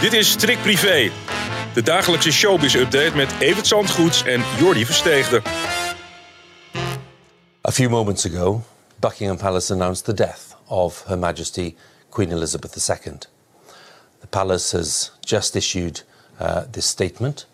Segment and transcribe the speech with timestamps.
[0.00, 1.10] Dit is Privé,
[1.74, 5.42] de dagelijkse showbiz-update met Evert Zandgoeds en Jordi Versteegde.
[7.68, 8.62] A few moments ago,
[9.00, 11.76] Buckingham Palace announced the death of Her Majesty
[12.08, 13.12] Queen Elizabeth II.
[14.20, 16.04] The palace has just issued
[16.40, 17.46] uh, this statement.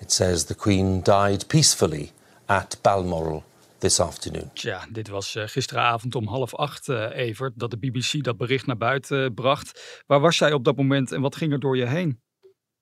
[0.00, 2.12] It says the Queen died peacefully
[2.46, 3.44] at Balmoral
[3.80, 4.50] this afternoon.
[4.52, 8.66] Tja, dit was uh, gisteravond om half acht, uh, Evert, dat de BBC dat bericht
[8.66, 10.02] naar buiten uh, bracht.
[10.06, 12.20] Waar was jij op dat moment en wat ging er door je heen?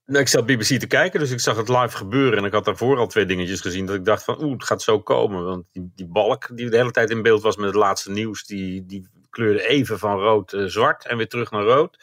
[0.04, 2.38] Nou, ik zat BBC te kijken, dus ik zag het live gebeuren.
[2.38, 4.82] En ik had daarvoor al twee dingetjes gezien dat ik dacht van, oeh, het gaat
[4.82, 5.44] zo komen.
[5.44, 8.44] Want die, die balk die de hele tijd in beeld was met het laatste nieuws,
[8.44, 11.98] die, die kleurde even van rood-zwart en weer terug naar rood.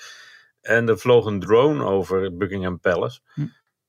[0.61, 3.19] En er vloog een drone over Buckingham Palace.
[3.33, 3.45] Hm.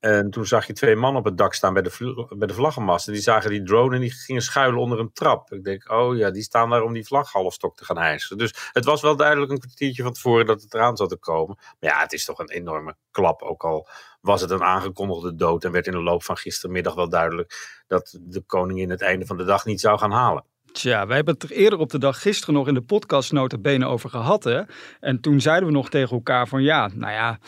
[0.06, 3.06] En toen zag je twee mannen op het dak staan bij de, bij de vlaggenmast.
[3.06, 5.52] En die zagen die drone en die gingen schuilen onder een trap.
[5.52, 8.38] Ik denk, oh ja, die staan daar om die vlaghalfstok te gaan hijsen.
[8.38, 11.56] Dus het was wel duidelijk een kwartiertje van tevoren dat het eraan zat te komen.
[11.56, 13.42] Maar ja, het is toch een enorme klap.
[13.42, 13.88] Ook al
[14.20, 15.64] was het een aangekondigde dood.
[15.64, 19.36] En werd in de loop van gistermiddag wel duidelijk dat de koningin het einde van
[19.36, 20.44] de dag niet zou gaan halen.
[20.72, 23.86] Tja, wij hebben het er eerder op de dag gisteren nog in de podcast bene
[23.86, 24.44] over gehad.
[24.44, 24.62] Hè?
[25.00, 27.38] En toen zeiden we nog tegen elkaar van ja, nou ja,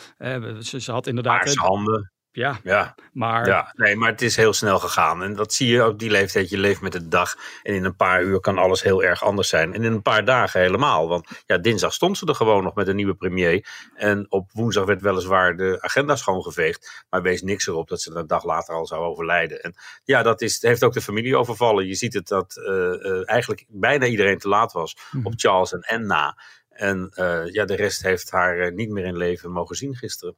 [0.61, 1.39] ze, ze had inderdaad...
[1.39, 2.11] Paarse handen.
[2.31, 3.47] Ja, ja, maar...
[3.47, 5.23] Ja, nee, maar het is heel snel gegaan.
[5.23, 6.49] En dat zie je ook die leeftijd.
[6.49, 7.35] Je leeft met de dag.
[7.63, 9.73] En in een paar uur kan alles heel erg anders zijn.
[9.73, 11.07] En in een paar dagen helemaal.
[11.07, 13.67] Want ja, dinsdag stond ze er gewoon nog met een nieuwe premier.
[13.95, 17.05] En op woensdag werd weliswaar de agenda schoongeveegd.
[17.09, 19.61] Maar wees niks erop dat ze een dag later al zou overlijden.
[19.61, 21.87] En ja, dat is, heeft ook de familie overvallen.
[21.87, 24.97] Je ziet het dat uh, eigenlijk bijna iedereen te laat was.
[25.11, 25.25] Mhm.
[25.25, 26.37] Op Charles en Anna.
[26.79, 30.35] En uh, ja, de rest heeft haar uh, niet meer in leven mogen zien gisteren.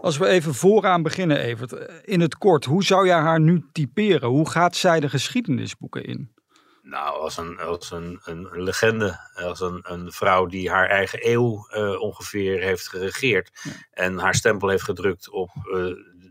[0.00, 1.72] Als we even vooraan beginnen, Evert.
[1.72, 4.28] Eh, in het kort, hoe zou jij haar nu typeren?
[4.28, 6.34] Hoe gaat zij de geschiedenisboeken in?
[6.82, 9.18] Nou, als een, als een, een legende.
[9.34, 13.50] Als een, een vrouw die haar eigen eeuw uh, ongeveer heeft geregeerd.
[13.62, 13.70] Ja.
[13.90, 15.50] En haar stempel heeft gedrukt op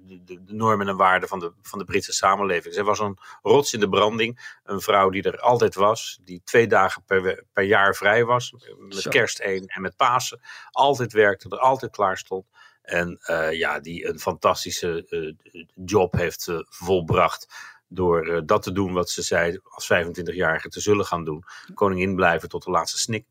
[0.10, 2.74] de, de, normen en waarden van de, van de Britse samenleving.
[2.74, 4.58] Zij was een rots in de branding.
[4.64, 6.20] Een vrouw die er altijd was.
[6.24, 8.54] Die twee dagen per, per jaar vrij was.
[8.78, 9.10] Met Zo.
[9.10, 10.42] kerst één en met Pasen.
[10.72, 12.46] Altijd werkte, er altijd klaar stond.
[12.82, 17.48] En uh, ja, die een fantastische uh, job heeft uh, volbracht.
[17.88, 21.44] Door dat te doen wat ze zei als 25-jarige te zullen gaan doen.
[21.74, 23.26] Koningin blijven tot de laatste snik.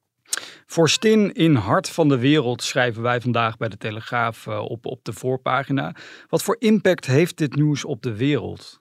[0.71, 5.13] Vorstin in Hart van de Wereld schrijven wij vandaag bij de Telegraaf op, op de
[5.13, 5.95] voorpagina.
[6.29, 8.81] Wat voor impact heeft dit nieuws op de wereld?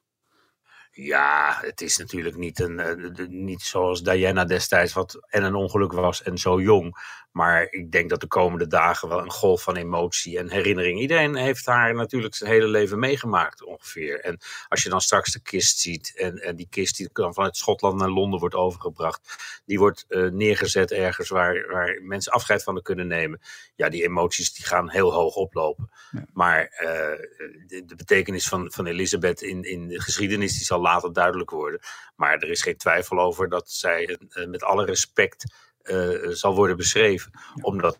[0.91, 5.91] Ja, het is natuurlijk niet, een, uh, niet zoals Diana destijds, wat en een ongeluk
[5.91, 6.95] was en zo jong.
[7.37, 10.99] Maar ik denk dat de komende dagen wel een golf van emotie en herinnering.
[10.99, 14.19] Iedereen heeft haar natuurlijk zijn hele leven meegemaakt ongeveer.
[14.19, 17.57] En als je dan straks de kist ziet en, en die kist die dan vanuit
[17.57, 19.21] Schotland naar Londen wordt overgebracht.
[19.65, 23.41] Die wordt uh, neergezet ergens waar, waar mensen afscheid van kunnen nemen.
[23.75, 25.89] Ja, die emoties die gaan heel hoog oplopen.
[26.11, 26.25] Ja.
[26.33, 26.89] Maar uh,
[27.67, 31.79] de, de, betekenis van, van Elisabeth in, in de geschiedenis die zal later duidelijk worden.
[32.15, 35.45] Maar er is geen twijfel over dat zij uh, met alle respect
[36.29, 37.31] zal worden beschreven.
[37.61, 37.99] Omdat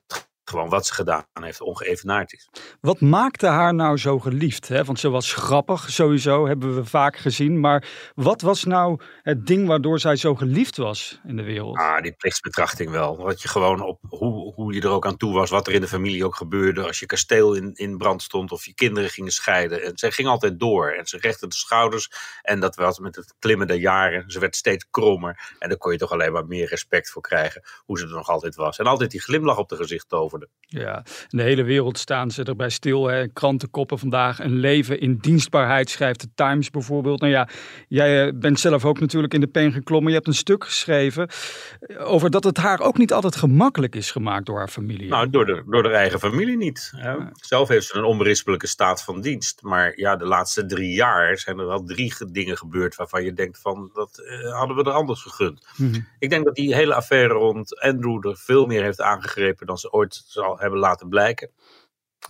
[0.49, 2.49] gewoon wat ze gedaan heeft ongeëvenaard is.
[2.81, 4.67] Wat maakte haar nou zo geliefd?
[4.67, 4.83] Hè?
[4.83, 7.59] Want ze was grappig sowieso, hebben we vaak gezien.
[7.59, 11.77] Maar wat was nou het ding waardoor zij zo geliefd was in de wereld?
[11.77, 13.17] Ah, die plichtsbetrachting wel.
[13.17, 15.81] Wat je gewoon op hoe, hoe je er ook aan toe was, wat er in
[15.81, 16.85] de familie ook gebeurde.
[16.87, 19.83] Als je kasteel in, in brand stond of je kinderen gingen scheiden.
[19.83, 22.11] En zij ging altijd door en ze rechtte de schouders.
[22.41, 24.31] En dat was met het klimmen der jaren.
[24.31, 25.55] Ze werd steeds krommer.
[25.59, 27.63] En daar kon je toch alleen maar meer respect voor krijgen.
[27.85, 28.77] Hoe ze er nog altijd was.
[28.77, 30.09] En altijd die glimlach op de gezicht
[30.69, 33.07] Ja, in de hele wereld staan ze erbij stil.
[33.07, 33.27] Hè.
[33.27, 34.39] Krantenkoppen vandaag.
[34.39, 37.19] Een leven in dienstbaarheid schrijft de Times bijvoorbeeld.
[37.19, 37.47] Nou ja,
[37.87, 40.09] jij bent zelf ook natuurlijk in de pen geklommen.
[40.09, 41.29] Je hebt een stuk geschreven
[41.97, 45.09] over dat het haar ook niet altijd gemakkelijk is gemaakt door haar familie.
[45.09, 46.93] Nou, door de, door de eigen familie niet.
[46.95, 47.31] Ja.
[47.33, 49.61] Zelf heeft ze een onberispelijke staat van dienst.
[49.61, 53.61] Maar ja, de laatste drie jaar zijn er wel drie dingen gebeurd waarvan je denkt
[53.61, 55.67] van, dat uh, hadden we er anders gegund.
[55.75, 56.07] -hmm.
[56.19, 59.91] Ik denk dat die hele affaire rond Andrew er veel meer heeft aangegrepen dan ze
[59.91, 61.51] ooit zal hebben laten blijken.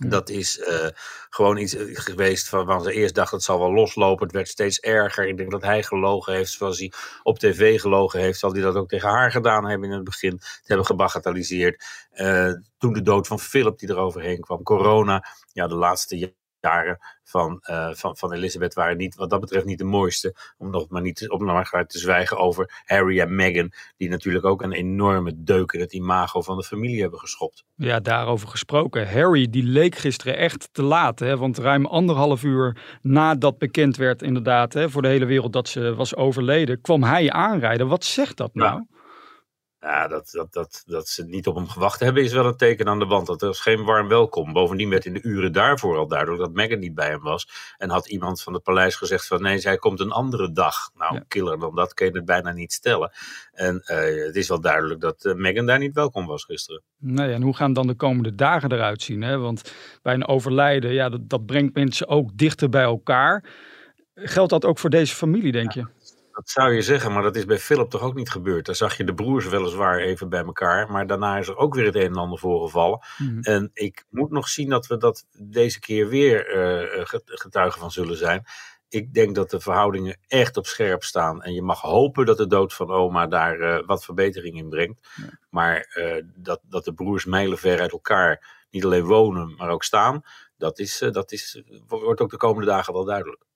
[0.06, 0.88] Dat is uh,
[1.30, 4.26] gewoon iets geweest van ze eerst dacht het zal wel loslopen.
[4.26, 5.28] Het werd steeds erger.
[5.28, 6.92] Ik denk dat hij gelogen heeft zoals hij
[7.22, 8.38] op tv gelogen heeft.
[8.38, 10.32] Zal hij dat ook tegen haar gedaan hebben in het begin.
[10.32, 11.84] Het hebben gebagatelliseerd.
[12.14, 14.62] Uh, toen de dood van Philip die eroverheen kwam.
[14.62, 15.24] Corona.
[15.52, 19.78] Ja, de laatste jaren van, uh, van, van Elizabeth waren niet, wat dat betreft niet
[19.78, 20.34] de mooiste.
[20.58, 23.72] Om nog maar niet om nog maar te zwijgen over Harry en Meghan.
[23.96, 27.64] Die natuurlijk ook een enorme deuk in het imago van de familie hebben geschopt.
[27.74, 29.12] Ja, daarover gesproken.
[29.12, 31.18] Harry die leek gisteren echt te laat.
[31.18, 31.36] Hè?
[31.36, 35.94] Want ruim anderhalf uur nadat bekend werd inderdaad hè, voor de hele wereld dat ze
[35.94, 36.80] was overleden.
[36.80, 37.88] Kwam hij aanrijden.
[37.88, 38.84] Wat zegt dat nou?
[38.90, 38.97] Ja,
[39.80, 42.98] dat, dat, dat, dat ze niet op hem gewacht hebben is wel een teken aan
[42.98, 43.26] de wand.
[43.26, 44.52] Dat was geen warm welkom.
[44.52, 47.48] Bovendien werd in de uren daarvoor al duidelijk dat Meghan niet bij hem was.
[47.76, 50.90] En had iemand van het paleis gezegd van nee, zij komt een andere dag.
[50.94, 53.10] Nou, killer dan dat kun je het bijna niet stellen.
[53.52, 56.82] En uh, het is wel duidelijk dat uh, Meghan daar niet welkom was gisteren.
[56.96, 59.22] Nee, en hoe gaan dan de komende dagen eruit zien?
[59.22, 59.38] Hè?
[59.38, 59.72] Want
[60.02, 63.44] bij een overlijden, ja, dat, dat brengt mensen ook dichter bij elkaar.
[64.14, 65.86] Geldt dat ook voor deze familie, denk je?
[66.38, 68.66] Dat zou je zeggen, maar dat is bij Philip toch ook niet gebeurd.
[68.66, 71.84] Daar zag je de broers weliswaar even bij elkaar, maar daarna is er ook weer
[71.84, 73.00] het een en ander voorgevallen.
[73.18, 73.42] Mm.
[73.42, 78.16] En ik moet nog zien dat we dat deze keer weer uh, getuigen van zullen
[78.16, 78.44] zijn.
[78.88, 81.42] Ik denk dat de verhoudingen echt op scherp staan.
[81.42, 85.08] En je mag hopen dat de dood van oma daar uh, wat verbetering in brengt.
[85.50, 90.22] Maar uh, dat, dat de broers mijlenver uit elkaar niet alleen wonen, maar ook staan,
[90.56, 93.46] dat, is, dat is, wordt ook de komende dagen wel duidelijk.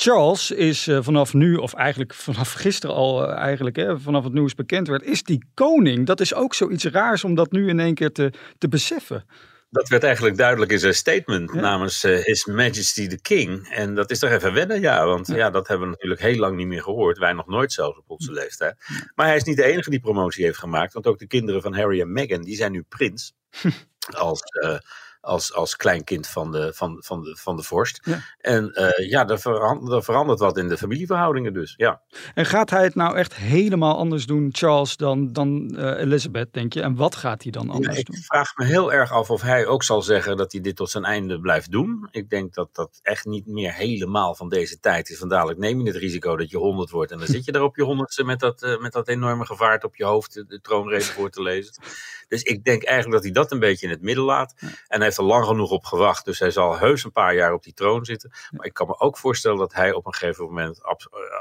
[0.00, 4.32] Charles is uh, vanaf nu, of eigenlijk vanaf gisteren al, uh, eigenlijk, hè, vanaf het
[4.32, 6.06] nieuws bekend werd, is die koning.
[6.06, 9.24] Dat is ook zoiets raars om dat nu in één keer te, te beseffen.
[9.70, 11.60] Dat werd eigenlijk duidelijk in zijn statement ja.
[11.60, 13.68] namens uh, His Majesty the King.
[13.68, 15.06] En dat is toch even wennen, ja.
[15.06, 15.36] Want ja.
[15.36, 15.50] ja.
[15.50, 17.18] dat hebben we natuurlijk heel lang niet meer gehoord.
[17.18, 18.76] Wij nog nooit zelfs op onze leeftijd.
[19.14, 20.92] Maar hij is niet de enige die promotie heeft gemaakt.
[20.92, 23.32] Want ook de kinderen van Harry en Meghan, die zijn nu prins.
[24.16, 24.40] als
[25.20, 28.00] als, als kleinkind van de, van, van de, van de vorst.
[28.02, 28.20] Ja.
[28.38, 32.00] En uh, ja, er verandert, er verandert wat in de familieverhoudingen dus, ja.
[32.34, 36.72] En gaat hij het nou echt helemaal anders doen, Charles, dan, dan uh, Elizabeth, denk
[36.72, 36.82] je?
[36.82, 38.16] En wat gaat hij dan anders ja, doen?
[38.16, 40.90] Ik vraag me heel erg af of hij ook zal zeggen dat hij dit tot
[40.90, 42.08] zijn einde blijft doen.
[42.10, 45.18] Ik denk dat dat echt niet meer helemaal van deze tijd is.
[45.18, 47.62] Van dadelijk neem je het risico dat je honderd wordt en dan zit je daar
[47.62, 51.04] op je honderdste met dat, uh, met dat enorme gevaart op je hoofd de troonrede
[51.04, 51.72] voor te lezen.
[52.28, 54.54] Dus ik denk eigenlijk dat hij dat een beetje in het midden laat.
[54.88, 56.24] En hij heeft er lang genoeg op gewacht.
[56.24, 58.30] Dus hij zal heus een paar jaar op die troon zitten.
[58.50, 60.80] Maar ik kan me ook voorstellen dat hij op een gegeven moment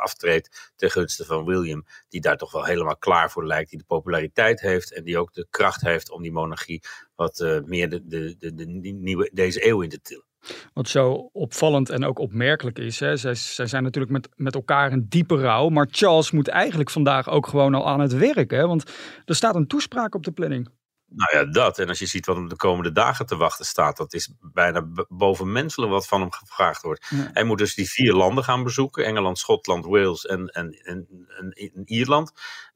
[0.02, 1.86] aftreedt ten gunste van William.
[2.10, 3.69] Die daar toch wel helemaal klaar voor lijkt.
[3.69, 6.84] Die de populariteit heeft en die ook de kracht heeft om die monarchie
[7.16, 10.25] wat uh, meer de, de, de, de, nieuwe, deze eeuw in te tillen.
[10.74, 14.92] Wat zo opvallend en ook opmerkelijk is, hè, zij, zij zijn natuurlijk met, met elkaar
[14.92, 15.69] een diepe rouw.
[15.69, 18.52] Maar Charles moet eigenlijk vandaag ook gewoon al aan het werk.
[18.52, 18.92] Hè, want
[19.25, 20.69] er staat een toespraak op de planning.
[21.09, 21.80] Nou ja, dat.
[21.80, 24.88] En als je ziet wat hem de komende dagen te wachten staat, dat is bijna
[25.07, 27.06] bovenmenselijk wat van hem gevraagd wordt.
[27.09, 27.30] Ja.
[27.33, 31.07] Hij moet dus die vier landen gaan bezoeken: Engeland, Schotland, Wales en, en, en,
[31.38, 32.31] en Ierland.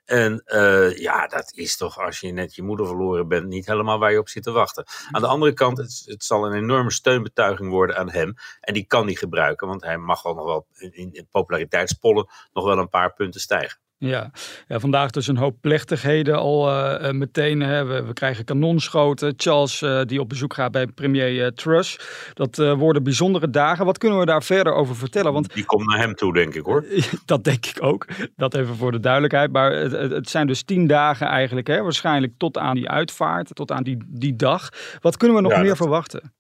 [0.05, 3.99] En uh, ja, dat is toch als je net je moeder verloren bent, niet helemaal
[3.99, 4.85] waar je op zit te wachten.
[5.11, 8.33] Aan de andere kant, het, het zal een enorme steunbetuiging worden aan hem.
[8.61, 12.65] En die kan hij gebruiken, want hij mag wel nog wel in, in populariteitspollen nog
[12.65, 13.79] wel een paar punten stijgen.
[14.09, 14.31] Ja.
[14.67, 17.59] ja, vandaag dus een hoop plechtigheden al uh, meteen.
[17.59, 17.85] Hè.
[17.85, 19.33] We, we, krijgen kanonschoten.
[19.37, 21.99] Charles uh, die op bezoek gaat bij premier uh, Truss.
[22.33, 23.85] Dat worden bijzondere dagen.
[23.85, 25.33] Wat kunnen we daar verder over vertellen?
[25.33, 26.85] Want, die komt naar hem toe, denk ik hoor.
[27.25, 28.07] dat denk ik ook.
[28.35, 29.51] Dat even voor de duidelijkheid.
[29.51, 31.67] Maar het, het zijn dus tien dagen eigenlijk.
[31.67, 31.81] Hè.
[31.81, 34.69] Waarschijnlijk tot aan die uitvaart, tot aan die, die dag.
[35.01, 35.77] Wat kunnen we nog ja, meer dat...
[35.77, 36.33] verwachten?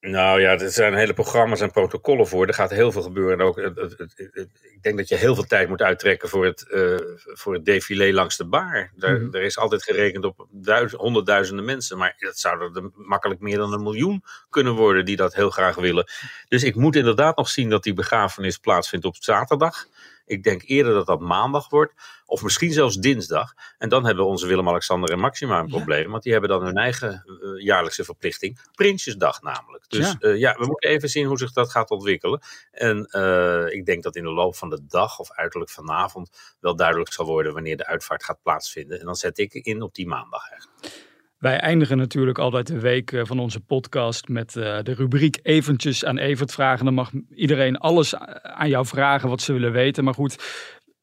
[0.00, 2.46] Nou ja, er zijn hele programma's en protocollen voor.
[2.46, 3.38] Er gaat heel veel gebeuren.
[3.38, 6.44] En ook, het, het, het, ik denk dat je heel veel tijd moet uittrekken voor
[6.44, 8.90] het, uh, voor het défilé langs de bar.
[8.96, 9.34] Daar, mm.
[9.34, 11.98] Er is altijd gerekend op duizend, honderdduizenden mensen.
[11.98, 15.74] Maar dat zouden er makkelijk meer dan een miljoen kunnen worden die dat heel graag
[15.74, 16.10] willen.
[16.48, 19.86] Dus ik moet inderdaad nog zien dat die begrafenis plaatsvindt op zaterdag.
[20.30, 21.92] Ik denk eerder dat dat maandag wordt,
[22.26, 23.54] of misschien zelfs dinsdag.
[23.78, 26.10] En dan hebben onze Willem-Alexander en Maxima een probleem, ja.
[26.10, 29.84] want die hebben dan hun eigen uh, jaarlijkse verplichting, Prinsjesdag namelijk.
[29.88, 30.28] Dus ja.
[30.28, 30.56] Uh, ja.
[30.58, 32.40] we moeten even zien hoe zich dat gaat ontwikkelen.
[32.70, 36.76] En uh, ik denk dat in de loop van de dag, of uiterlijk vanavond, wel
[36.76, 39.00] duidelijk zal worden wanneer de uitvaart gaat plaatsvinden.
[39.00, 41.08] En dan zet ik in op die maandag eigenlijk.
[41.40, 46.18] Wij eindigen natuurlijk altijd de week van onze podcast met uh, de rubriek eventjes aan
[46.18, 46.84] Evert vragen.
[46.84, 50.04] Dan mag iedereen alles aan jou vragen wat ze willen weten.
[50.04, 50.36] Maar goed,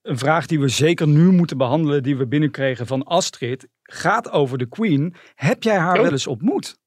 [0.01, 4.57] een vraag die we zeker nu moeten behandelen, die we binnenkregen van Astrid, gaat over
[4.57, 5.15] de Queen.
[5.35, 6.01] Heb jij haar oh.
[6.01, 6.77] wel eens ontmoet?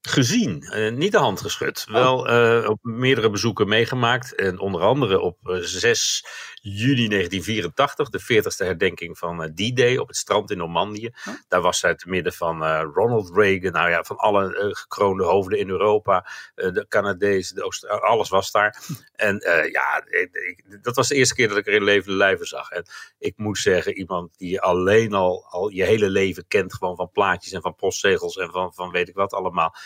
[0.00, 1.84] Gezien, uh, niet de hand geschud.
[1.88, 1.94] Oh.
[1.94, 4.34] Wel uh, op meerdere bezoeken meegemaakt.
[4.34, 6.26] En onder andere op uh, 6
[6.62, 11.10] juni 1984, de 40ste herdenking van D-Day op het strand in Normandië.
[11.28, 11.34] Oh.
[11.48, 15.68] Daar was zij te midden van Ronald Reagan, nou ja, van alle gekroonde hoofden in
[15.68, 16.26] Europa.
[16.54, 18.78] de Canadezen, de Oost alles was daar.
[19.20, 19.42] En
[19.72, 22.70] ja, ik, dat was de eerste keer dat ik er in levende lijven zag.
[22.70, 22.86] En
[23.18, 27.52] ik moet zeggen, iemand die alleen al, al je hele leven kent, gewoon van plaatjes
[27.52, 29.74] en van postzegels en van, van weet ik wat allemaal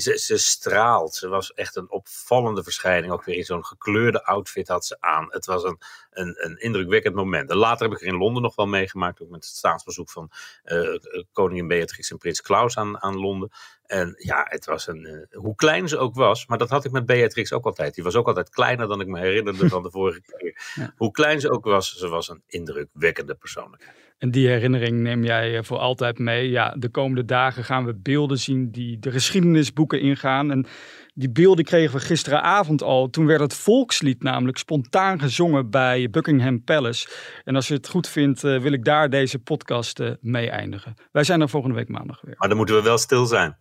[0.00, 1.14] ze, ze straalt.
[1.14, 3.12] Ze was echt een opvallende verschijning.
[3.12, 5.26] Ook weer in zo'n gekleurde outfit had ze aan.
[5.28, 5.78] Het was een,
[6.10, 7.50] een, een indrukwekkend moment.
[7.50, 9.22] En later heb ik er in Londen nog wel meegemaakt.
[9.22, 10.30] Ook met het staatsbezoek van
[10.64, 10.98] uh,
[11.32, 13.50] koningin Beatrix en prins Klaus aan, aan Londen.
[13.86, 15.28] En ja, het was een.
[15.30, 17.94] Uh, hoe klein ze ook was, maar dat had ik met Beatrix ook altijd.
[17.94, 20.92] Die was ook altijd kleiner dan ik me herinnerde van de vorige keer.
[20.96, 24.08] Hoe klein ze ook was, ze was een indrukwekkende persoonlijkheid.
[24.18, 26.50] En die herinnering neem jij eh, voor altijd mee.
[26.50, 30.50] Ja, de komende dagen gaan we beelden zien die de geschiedenisboeken ingaan.
[30.50, 30.66] En
[31.14, 33.10] die beelden kregen we gisteravond al.
[33.10, 37.08] Toen werd het volkslied namelijk spontaan gezongen bij Buckingham Palace.
[37.44, 40.94] En als je het goed vindt, eh, wil ik daar deze podcast mee eindigen.
[41.12, 42.34] Wij zijn er volgende week maandag weer.
[42.38, 43.56] Maar dan moeten we wel stil zijn.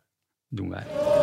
[0.50, 1.17] Doen wij.